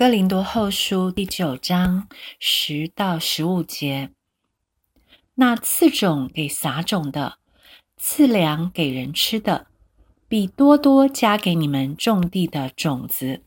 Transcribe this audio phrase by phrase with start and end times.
[0.00, 4.08] 哥林多后书第九章十到十五节：
[5.34, 7.36] 那赐种给撒种的，
[7.98, 9.66] 赐粮给人吃的，
[10.26, 13.42] 必多多加给你们种地的种子，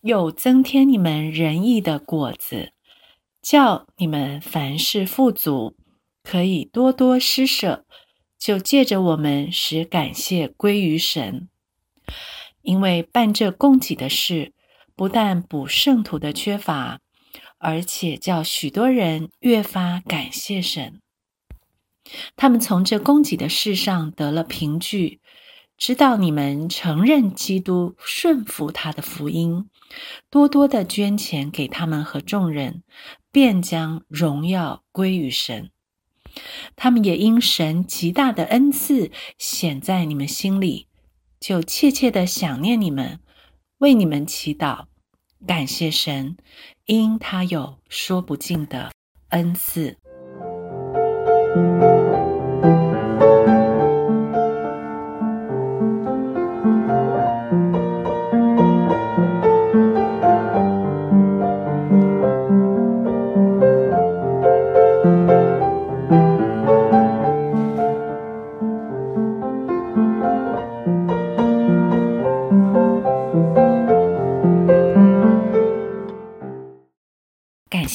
[0.00, 2.72] 又增添你们仁义的果子，
[3.40, 5.76] 叫你们凡事富足，
[6.24, 7.86] 可以多多施舍，
[8.36, 11.48] 就借着我们使感谢归于神。
[12.62, 14.52] 因为办这供给的事。
[14.98, 16.98] 不但补圣徒的缺乏，
[17.58, 21.00] 而且叫许多人越发感谢神。
[22.34, 25.20] 他们从这供给的事上得了凭据，
[25.76, 29.70] 知道你们承认基督，顺服他的福音，
[30.30, 32.82] 多多的捐钱给他们和众人，
[33.30, 35.70] 便将荣耀归于神。
[36.74, 40.88] 他们也因神极大的恩赐显在你们心里，
[41.38, 43.20] 就切切的想念你们。
[43.78, 44.86] 为你们祈祷，
[45.46, 46.36] 感谢神，
[46.86, 48.90] 因他有说不尽的
[49.28, 49.96] 恩赐。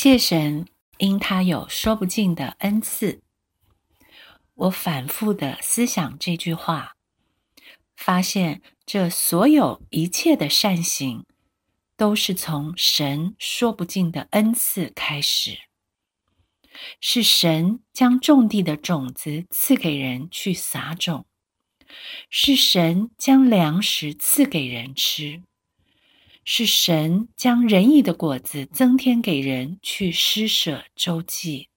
[0.03, 3.21] 谢神，因他有说不尽的恩赐。
[4.53, 6.97] 我反复的思想这句话，
[7.95, 11.25] 发现这所有一切的善行，
[11.95, 15.57] 都是从神说不尽的恩赐开始。
[16.99, 21.25] 是神将种地的种子赐给人去撒种，
[22.29, 25.43] 是神将粮食赐给人吃。
[26.45, 31.69] 是神将仁义的果子增添给人去施舍周济，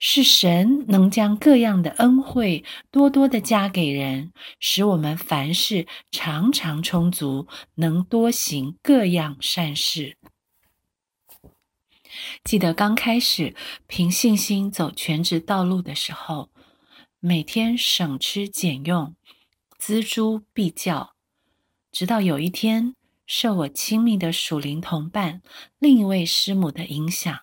[0.00, 10.16] 是神能将各样的恩惠多多的加给人，使我们凡事常常充足，能多行各样善事。
[12.42, 13.54] 记得刚开始
[13.86, 16.50] 凭信心走全职道路的时候，
[17.20, 19.14] 每天省吃俭用，
[19.78, 21.14] 锱铢必较，
[21.92, 22.96] 直到有一天。
[23.32, 25.40] 受我亲密的属灵同伴
[25.78, 27.42] 另一位师母的影响，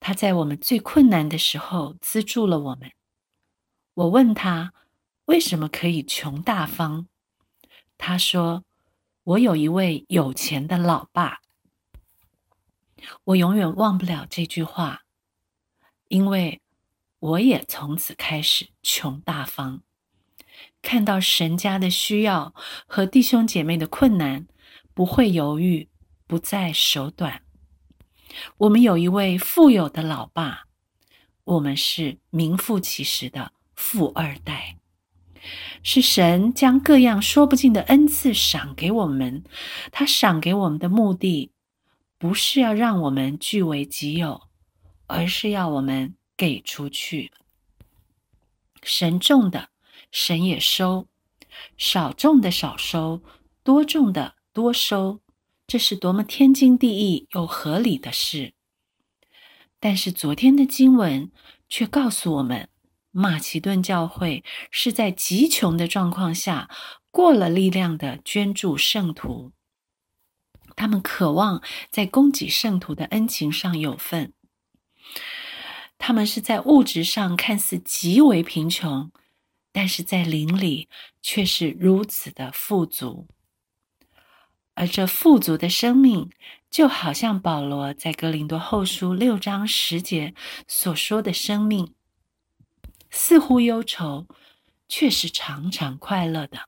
[0.00, 2.90] 他在我们最困难的时候资助了我们。
[3.92, 4.72] 我问他
[5.26, 7.06] 为什么可以穷大方，
[7.98, 8.64] 他说
[9.24, 11.42] ：“我有一位有钱的老爸。”
[13.24, 15.02] 我永远忘不了这句话，
[16.08, 16.62] 因为
[17.18, 19.82] 我也从此开始穷大方。
[20.82, 22.54] 看到神家的需要
[22.86, 24.46] 和弟兄姐妹的困难，
[24.92, 25.88] 不会犹豫，
[26.26, 27.42] 不再手短。
[28.58, 30.64] 我们有一位富有的老爸，
[31.44, 34.76] 我们是名副其实的富二代。
[35.82, 39.44] 是神将各样说不尽的恩赐赏给我们，
[39.92, 41.52] 他赏给我们的目的，
[42.18, 44.48] 不是要让我们据为己有，
[45.06, 47.30] 而是要我们给出去。
[48.82, 49.73] 神种的。
[50.14, 51.08] 神也收，
[51.76, 53.20] 少种的少收，
[53.64, 55.20] 多种的多收，
[55.66, 58.54] 这是多么天经地义又合理的事。
[59.80, 61.32] 但是昨天的经文
[61.68, 62.68] 却告诉我们，
[63.10, 66.70] 马其顿教会是在极穷的状况下
[67.10, 69.50] 过了力量的捐助圣徒，
[70.76, 71.60] 他们渴望
[71.90, 74.32] 在供给圣徒的恩情上有份。
[75.98, 79.10] 他们是在物质上看似极为贫穷。
[79.76, 80.88] 但是在灵里
[81.20, 83.26] 却是如此的富足，
[84.74, 86.30] 而这富足的生命，
[86.70, 90.32] 就好像保罗在哥林多后书六章十节
[90.68, 91.92] 所说的生命，
[93.10, 94.28] 似乎忧愁，
[94.88, 96.60] 却是常常快乐的；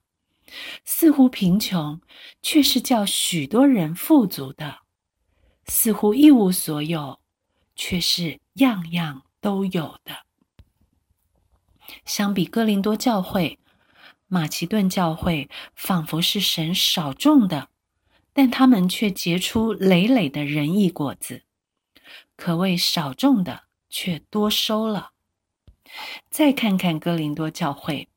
[0.84, 2.00] 似乎贫穷，
[2.42, 4.80] 却是叫许多人富足的；
[5.66, 7.20] 似乎一无所有，
[7.76, 10.25] 却是样样都有的。
[12.06, 13.58] 相比哥林多教会，
[14.28, 17.68] 马其顿教会仿佛是神少种的，
[18.32, 21.42] 但他们却结出累累的仁义果子，
[22.36, 25.10] 可谓少种的却多收了。
[26.30, 28.08] 再看看哥林多教会，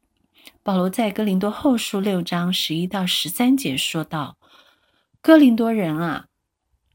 [0.61, 4.37] 保罗在哥林多后书六章十一到十三节说道
[5.21, 6.27] ：“哥林多人啊，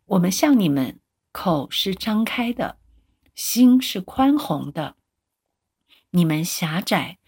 [0.07, 1.01] 我们向你们
[1.33, 2.79] 口是张开的，
[3.35, 4.95] 心是宽宏的。”
[6.17, 7.19] 你们狭窄，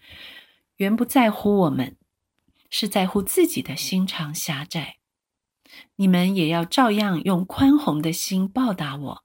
[0.77, 1.97] 原不在乎我们，
[2.69, 4.99] 是在乎自己的心肠狭窄。
[5.97, 9.23] 你们也要照样用宽宏的心报答我。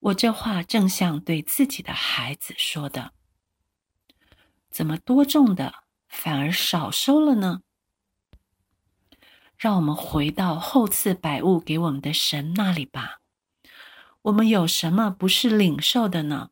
[0.00, 3.14] 我这话正像对自己的孩子说的。
[4.70, 7.62] 怎么多种的反而少收了呢？
[9.56, 13.22] 让我们回到后赐百物给我们的神那里吧。
[14.20, 16.50] 我们有什么不是领受的呢？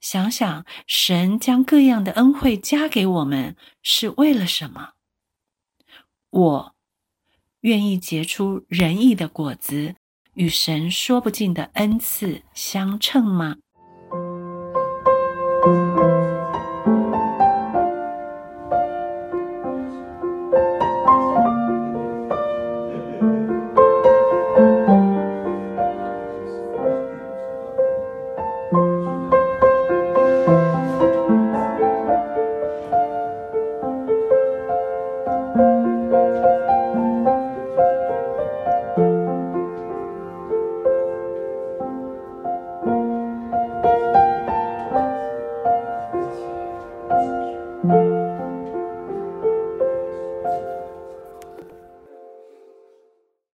[0.00, 4.90] 想想，神将各样的恩惠加给我们，是为了什么？
[6.30, 6.74] 我
[7.60, 9.96] 愿意结出仁义的果子，
[10.34, 13.56] 与神说不尽的恩赐相称吗？